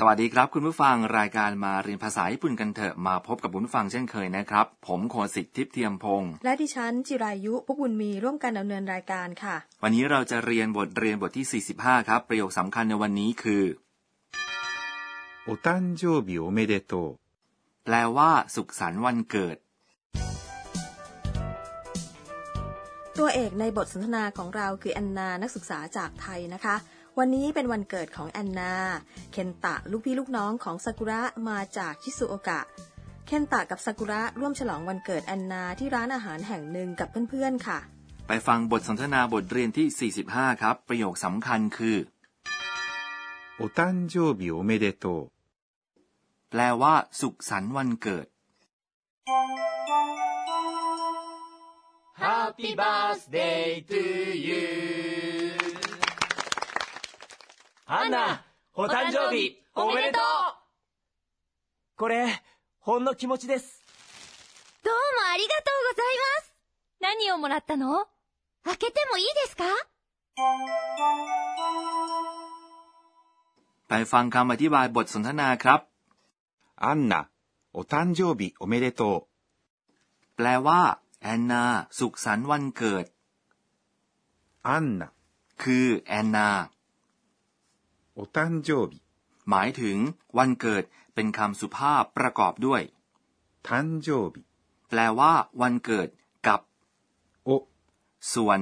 [0.00, 13.64] สวัสดีครับ คุณผู้ฟังรายการมาเรียนภาษาญี่ปุ่นกันเถอะมาพบกับคุณผู้ฟังเช่นเคยนะครับ ผมโคสิทธิ์ทิพย์เทียมพงศ์และดิฉันจิรายุพวกบุญมีร่วมกันดำเนินรายการค่ะ วันนี้เราจะเรียนบทเรียนบทที่ 45 ครับ ประโยคสำคัญในวันนี้คือ
[15.44, 16.92] お誕生日おめでとう
[17.84, 19.56] แปลว่าสุขสันต์วันเกิด
[23.18, 26.76] ตัวเอกในบทสนทนาของเราคือแอนนานักศึกษาจากไทยนะคะ
[27.22, 28.74] วันนี้เป็นวันเกิดของแอนนา
[29.32, 32.60] เคนตะลูกพี่ลูกน้องของซากุระมาจากชิซูโอกะ
[33.26, 37.78] เคนตะกับซากุระร่วมฉลองวันเกิดแอนนาที่ร้านอาหารแห่งหนึ่งกับเพื่อนๆค่ะ
[38.28, 41.96] ไปฟังบทสนทนาบทเรียนที่ 45 ครับ ประโยคสำคัญคือ
[43.56, 45.04] お誕生日おめでとう
[46.50, 48.26] แปลว่า สุขสันต์วันเกิด
[52.24, 54.02] Happy birthday to
[54.48, 54.66] you
[57.87, 58.43] アンナ、
[58.75, 60.21] お誕生日おめでとう
[61.95, 62.41] これ、
[62.79, 63.81] ほんの気持ちです。
[64.83, 64.99] どうも
[65.31, 66.53] ありがとうございます。
[66.99, 68.07] 何をもらったの
[68.63, 69.63] 開けてもいいですか
[73.87, 75.85] ไปฟังคำอธิบายบทสนทนาครับ
[76.77, 77.29] アンナ、
[77.73, 79.27] お誕生日おめでと
[80.35, 83.09] แปลว่า แอนนา สุขสันต์วันเกิด う。
[84.63, 85.11] アンナ、
[85.57, 86.47] คือแอนนา
[88.17, 89.01] お誕生日、
[89.49, 89.97] หมายถึง
[90.37, 92.81] วันเกิดเป็นคำสุภาพประกอบด้วย
[93.67, 93.69] 誕
[94.05, 94.33] 生日、
[94.89, 96.07] แปลว่า วันเกิด
[96.47, 96.59] กับ
[97.47, 97.49] お、
[98.33, 98.59] ส่วน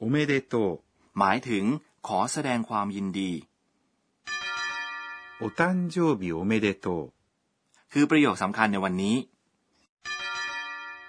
[0.00, 0.88] おめでとう。
[1.18, 1.64] หมายถึง
[2.06, 3.30] ขอแสดงความยินดี
[5.40, 5.60] お誕
[5.94, 6.86] 生日おめでと
[7.92, 9.16] คือประโยคสำคัญในวันนี้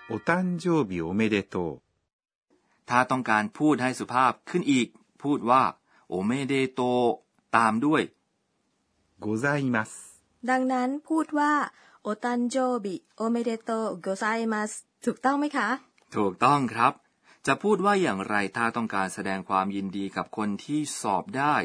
[0.09, 0.13] う。
[0.13, 0.29] お誕
[0.63, 1.55] 生日おめでと
[2.89, 4.87] ถ้าต้องการพูดให้สุภาพขึ้นอีก
[5.21, 5.63] พูดว่า
[6.09, 6.81] โอเมเดโต
[7.57, 8.19] ตามด้วย う。
[9.25, 9.91] ございます。
[10.49, 11.53] ดังนั้นพูดว่า
[12.03, 12.55] โอตันโจ
[12.85, 14.71] บิโอเมเดโตโกไซมัส
[15.05, 15.69] ถูกต้องไหมคะ
[16.15, 16.93] ถูกต้องครับ
[17.45, 21.55] จะพูดว่าอย่างไรถ้าต้องการแสดงความยินดีกับคนที่สอบได้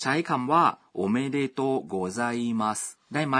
[0.00, 0.64] ใช้คำว่า
[0.94, 2.20] โอเมเดโตโกไซ
[2.60, 2.80] มัส
[3.14, 3.36] ได้ไหม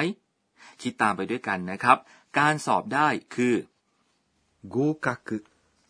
[0.80, 1.98] คิดตามไปด้วยกันนะครับ
[2.38, 3.54] การสอบได้คือ
[4.72, 4.76] 合
[5.28, 5.30] 格。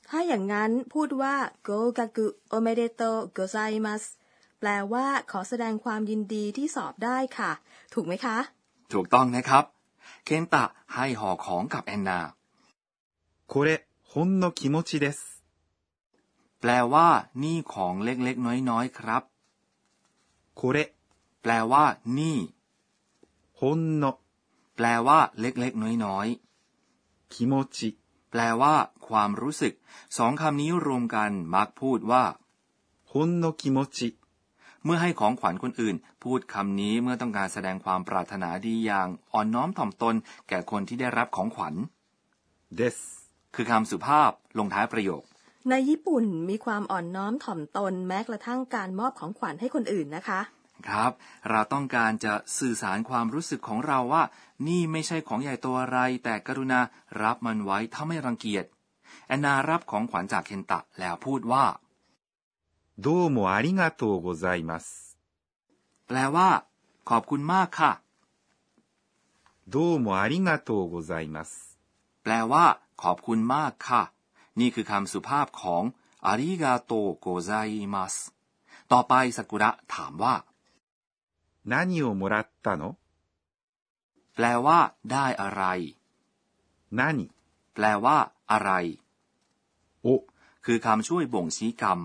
[0.09, 3.03] ถ้าอย่างนั้นพูดว่าโกกากุโอเมเดโต
[3.33, 4.03] โกไซมัส
[4.61, 7.51] แปลว่าขอแสดงความยินดีที่สอบได้ค่ะ
[7.95, 8.37] ถูกไหมคะ
[8.93, 9.65] ถูกต้องนะครับ
[10.25, 12.21] เคนตะให้ห่อของกับแอนนา
[13.53, 15.43] これ、ほんの気持ちです。
[16.61, 19.23] แปลว่า นี่ของเล็กๆ น้อยๆ ครับ
[20.55, 20.79] これ、
[21.43, 21.85] แปลว่า
[22.19, 22.39] นี่
[23.59, 24.05] ほんの
[24.77, 26.27] แปลว่า เล็กๆ น้อย
[27.33, 27.79] 気持ち、
[28.11, 28.75] ๆ แปลว่า
[29.07, 29.75] ความรู้สึก
[30.17, 32.25] สองคำนี้รวมกันมักพูดว่า
[33.11, 33.99] ほんの気持ち
[34.90, 40.16] เมื่อให้ของขวัญคนอื่น พูดคำนี้เมื่อต้องการแสดงความปรารถนาดีอย่างอ่อนน้อมถ่อมตน
[40.50, 41.74] แก่คนที่ได้รับของขวัญ
[42.80, 42.98] です。
[43.56, 45.22] คือคำสุภาพลงท้ายประโยค
[45.70, 50.40] ในญี่ปุ่นมีความอ่อนน้อมถ่อมตนแม้กระทั่งการมอบของขวัญให้คนอื่นนะคะ
[50.90, 51.12] ครับ
[51.50, 54.24] เราต้องการจะสื่อสารความรู้สึกของเราว่า
[54.68, 56.80] นี่ไม่ใช่ของใหญ่โตอะไร แต่กรุณา
[57.24, 58.66] รับมันไว้ถ้าไม่รังเกียจ
[59.28, 61.64] แอนนารับของขวัญจากเคนตะแล้วพูดว่า
[62.99, 65.19] どうもありがとうございます。
[66.07, 66.65] แปลว่า
[67.09, 68.03] ขอบคุณมากค่ะ
[69.75, 71.79] どうもありがとうございます。
[72.23, 72.65] แปลว่า
[73.03, 74.03] ขอบคุณมากค่ะ
[74.59, 75.83] นี่คือคำสุภาพของ
[76.27, 77.51] อาริกาโตโกไซ
[77.95, 78.15] มัส
[78.93, 80.35] ต่อไปซากุระถามว่า
[81.65, 82.83] 何をもらったの
[84.35, 84.79] แปลว่า
[85.11, 85.63] ได้อะไร
[86.99, 87.01] 何
[87.75, 88.19] แปลว่า
[88.51, 88.71] อะไร
[90.07, 90.09] を
[90.65, 92.01] คือคำช่วยบ่งชี้กรรม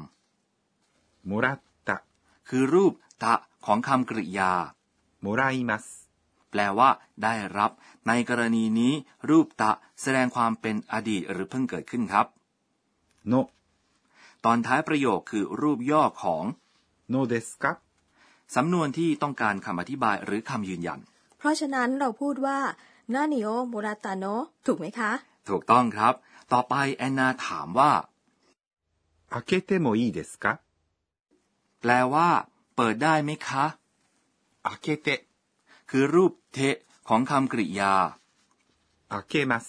[1.29, 2.03] もらった、
[2.49, 3.35] คือรูปตะ
[3.65, 4.73] ของคำกริยา
[5.21, 6.07] もらいます。
[6.51, 6.89] แปลว่า
[7.23, 7.71] ได้รับ
[8.07, 8.93] ในกรณีนี้
[9.29, 12.25] รูปตะแสดงความเป็นอดีตหรือเพิ่งเกิดขึ้นครับ
[13.31, 13.33] の、
[14.45, 16.43] ตอนท้ายประโยคคือรูปย่อของ
[17.13, 17.65] のですか
[18.55, 20.99] สำนวนที่ต้องการคำอธิบายหรือคำยืนยัน
[21.37, 22.59] เพราะฉะนั้นเราพูดว่า
[23.13, 24.25] นานิโอโมราตาโน
[24.65, 25.11] ถูกไหมคะ
[25.49, 26.13] ถูกต้องครับ
[26.53, 27.91] ต่อไปแอนนาถามว่า
[29.33, 30.45] 開けてもいいですか
[31.82, 32.28] แปลว่า
[32.76, 33.64] เปิดได้ไหมคะ
[34.66, 35.08] อาเกเต
[35.90, 36.58] คือรูปเท
[37.08, 37.94] ของคำกริยา
[39.12, 39.66] อาเกมัส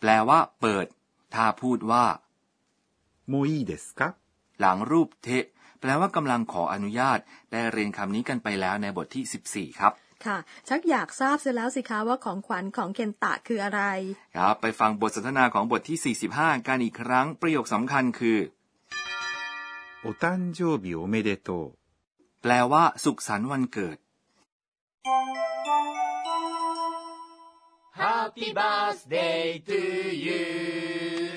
[0.00, 0.86] แปลว่า เปิด
[1.34, 2.04] ถ้าพูดว่า
[3.28, 4.08] โมอีเดสกะ
[4.60, 5.28] หลังรูปเท
[5.80, 7.18] แปลว่ากำลังขออนุญาต
[7.52, 9.92] ได้เรียนคำนี้กันไปแล้วในบทที่ 14 ครับ
[10.26, 10.38] ค่ะ
[10.68, 13.82] ชักอยากทราบเสียแล้วสิคะว่าของขวัญของเคนตะคืออะไร
[14.36, 18.38] ครับ ไปฟังบทสนทนาของบทที่ 45 กันอีกครั้ง ประโยคสำคัญคือ
[20.08, 21.78] お誕生日おめでとう。
[22.40, 23.98] แปลว่า สุขสันต์วันเกิด
[27.94, 29.74] Happy birthday to
[30.14, 31.28] you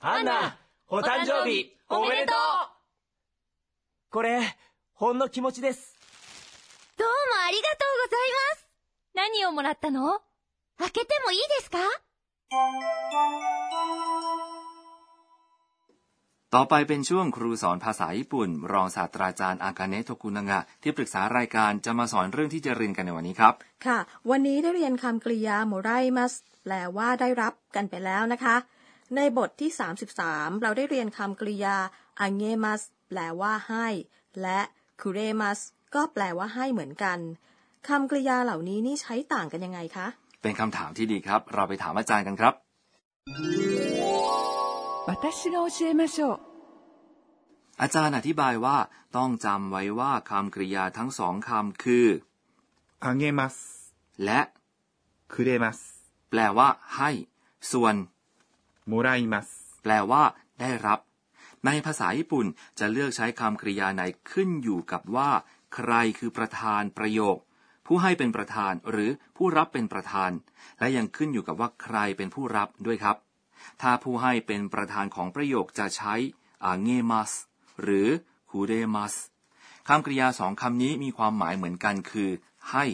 [0.00, 0.58] アンナ、
[0.88, 2.36] お誕生日おめでとう
[4.10, 4.54] これ、
[4.92, 5.96] ほんの気持ちです。
[6.98, 7.14] どうも
[7.48, 8.20] ありがとうござい
[8.52, 8.66] ます。
[9.14, 10.20] 何をもらったの？
[10.78, 11.78] 開けてもいいですか？
[16.54, 23.54] ต่อไปเป็นช่วงครูสอนภาษาญี่ปุ่น รองศาสตราจารย์อากาเนะโทกุนางะที่ปรึกษารายการจะมาสอนเรื่องที่จะเรียนกันในวันนี้ครับ
[23.86, 23.98] ค่ะ
[24.30, 28.56] วันนี้ได้เรียนคำกริยาโมไรมัสแปลว่าได้รับกันไปแล้วนะคะ
[29.16, 29.70] ในบทที่
[30.16, 31.76] 33 เราได้เรียนคำกริยา
[32.20, 33.86] อังเงมัสแปลว่าให้
[34.42, 34.60] และ
[35.00, 35.60] คุเรมัส
[35.94, 37.18] ก็แปลว่าให้เหมือนกัน
[37.88, 40.06] คำกริยาเหล่านี้นี่ใช้ต่างกันยังไงคะ
[40.42, 42.54] เป็นคำถามที่ดีครับ เราไปถามอาจารย์กันครับ
[45.07, 46.39] 私が教えましょう。
[47.81, 48.77] อาจารย์อธิบายว่า
[49.17, 52.07] ต้องจำไว้ว่าคำกริยาทั้งสองคำคือ
[53.05, 53.55] あげます。
[54.23, 54.39] และ
[55.33, 55.79] くれます。
[56.29, 57.09] แปลว่า ให้
[57.71, 57.95] ส่วน
[58.91, 59.47] もらいます。
[59.83, 60.23] แปลว่า
[60.59, 60.99] ได้รับ
[61.65, 62.45] ในภาษาญี่ปุ่น
[62.79, 64.01] จะเลือกใช้คำกริยาไหน
[64.31, 65.29] ขึ้นอยู่กับว่า
[65.75, 67.37] ใครคือประธานประโยค
[67.85, 70.31] ผู้ให้เป็นประธานหรือผู้รับเป็นประธาน
[70.79, 73.17] และยังขึ้นอยู่กับว่าใครเป็นผู้รับด้วยครับ
[73.82, 76.14] ถ้าผู้ให้เป็นประธานของประโยคจะใช้
[76.64, 77.32] อเงมัส
[77.82, 78.08] หรือ
[78.50, 79.14] คูเรมัส
[79.88, 82.30] คำกริยาสองคำนี้มีความหมายเหมือนกันคือ
[82.70, 82.84] ให้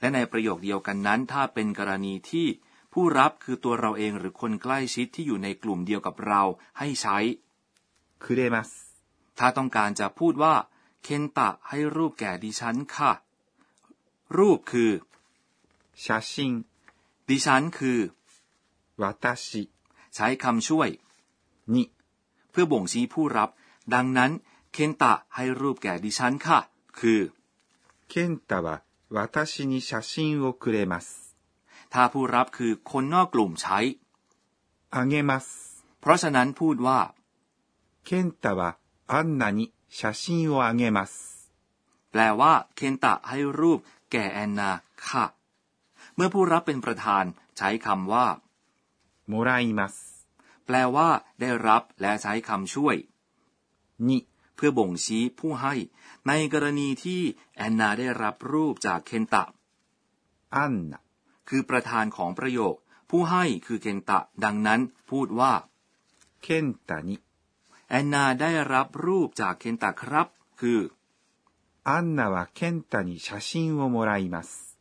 [0.00, 2.46] และในประโยคเดียวกันนั้น ถ้าเป็นกรณีที่
[2.92, 6.42] ผู้รับคือตัวเราเองหรือคนใกล้ชิดที่อยู่ในกลุ่มเดียวกับเรา
[6.78, 7.18] ให้ใช้
[8.24, 8.70] คูเรมัส
[9.38, 10.54] ถ้าต้องการจะพูดว่า
[11.02, 13.12] เคนตะให้รูปแก่ดิฉันค่ะ
[14.38, 14.90] รูปคือ
[16.04, 16.52] ชัชิง
[17.28, 17.98] ดิฉันคือ
[19.00, 19.62] วาตาชิ
[20.17, 20.89] ใช้คำช่วย
[21.73, 21.75] に
[22.51, 23.49] เพื่อบ่งชี้ผู้รับ
[23.93, 24.31] ดังนั้น
[24.71, 26.59] เคนตะให้รูปแก่ดิฉันค่ะ
[26.99, 27.21] คือ
[28.11, 28.13] 健
[28.49, 28.67] 太は
[29.15, 31.35] 私に写真をくれます。
[31.93, 33.79] ถ้าผู้รับคือคนนอกกลุ่มใช้
[34.95, 35.45] あげます。
[35.99, 36.99] เพราะฉะนั้นพูดว่า
[38.07, 38.09] 健
[38.43, 38.61] 太は
[39.07, 39.59] アンナに
[39.97, 40.23] 写真
[40.53, 41.13] をあげます。
[42.11, 43.79] แปลว่า เคนตะให้รูป
[44.11, 44.71] แก่แอนนา
[45.05, 45.25] ค่ะ
[46.15, 47.23] เมื่อผู้รับเป็นประธาน
[47.57, 48.25] ใช้คำว่า
[49.31, 49.95] もらいます。
[50.65, 51.09] แปลว่า
[51.39, 52.95] ได้รับและใช้คำช่วย
[54.07, 54.09] に
[54.55, 55.73] เพื่อบ่งชี้ผู้ให้
[56.27, 57.21] ในกรณีที่
[57.55, 59.43] แอนนาได้รับรูปจากเคนตะ
[60.57, 60.93] アンナ
[61.49, 62.75] คือประธานของประโยค
[63.09, 65.53] ผู้ให้คือเคนตะ ดังนั้นพูดว่า
[66.45, 66.47] 健
[66.87, 67.09] 太に
[67.89, 70.27] แอนนาได้รับรูปจากเคนตะครับ
[70.61, 70.79] คือ
[71.85, 74.76] アンナは健太に写真をもらいます。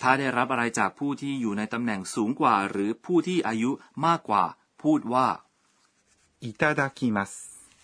[0.00, 3.70] ถ้าได้รับอะไรจากผู้ที่อยู่ในตำแหน่งสูงกว่า หรือผู้ที่อายุ
[4.06, 4.44] มากกว่า
[4.82, 5.26] พูดว่า
[6.46, 7.30] いただきます。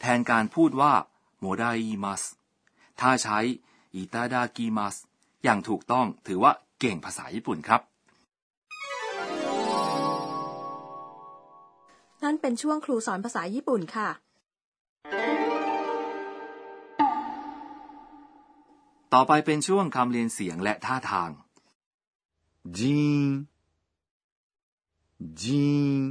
[0.00, 0.92] แทนการพูดว่า
[1.40, 1.64] โมได
[2.04, 2.22] มัส
[3.00, 3.38] ถ้าใช้
[3.94, 4.96] อิตาดากิมัส
[5.44, 7.80] อย่างถูกต้องถือว่าเก่งภาษาญี่ปุ่นครับ
[12.22, 14.08] นั่นเป็นช่วงครูสอนภาษาญี่ปุ่นค่ะ
[19.14, 21.30] ต่อไปเป็นช่วงคำเรียนเสียงและท่าทาง
[22.79, 23.29] จีน
[25.41, 25.65] จี
[25.97, 26.01] น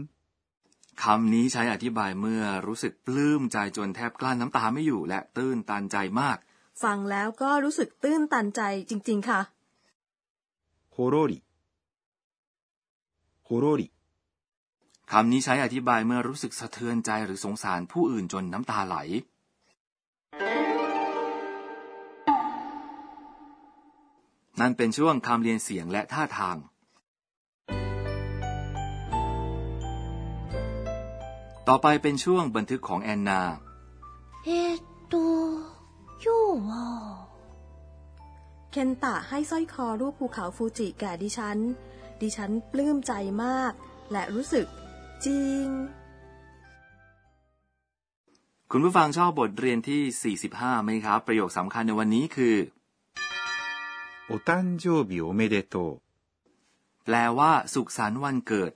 [1.02, 6.38] คำนี้ใช้อธิบายเมื่อรู้สึกปลื้มใจจนแทบกลั้นน้ำตาไม่อยู่และตื้นตันใจมาก
[6.82, 9.40] ฟังแล้วก็รู้สึกตื้นตันใจจริง ๆ ค่ะ
[10.92, 11.38] โฮโรริ
[13.46, 13.88] โฮโรริ
[15.12, 26.56] คำนี้ใช้อธิบายเมื่อรู้สึกสะเทือนใจหรือสงสารผู้อื่นจนน้ำตาไหลั่นเป็นช่วงคำเรียนเสียงและท่าทาง
[31.68, 33.42] ต่อไปเป็นช่วงบันทึกของแอนนา
[34.44, 34.48] เอ
[35.12, 35.26] ตุ
[36.24, 36.70] ยูว
[38.70, 41.58] เคนตะให้สร้อยคอรูปภูเขาฟูจิแก่ดิฉัน
[42.20, 43.12] ดิฉันปลื้มใจ
[43.44, 43.72] มาก
[44.12, 44.66] และรู้สึก
[45.26, 45.66] จริง
[48.70, 52.54] คุณผู้ฟังชอบบทเรียนที่ 45ไหมครับ ประโยคสำคัญในวันนี้คือ
[54.26, 55.76] โอตันโจบิโอเมเดโต
[57.04, 58.72] แปลว่า สุขสันต์วันเกิด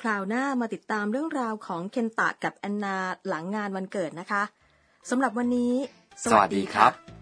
[0.00, 2.96] คราวหน้ามาติดตามเรื่องราวของเคนตะกับแอนนา
[3.28, 4.42] หลังงานวันเกิดนะคะ
[5.10, 5.72] สำหรับวันนี้
[6.22, 7.13] สวัสดีครับ